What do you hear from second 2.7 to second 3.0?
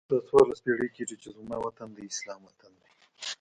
دی.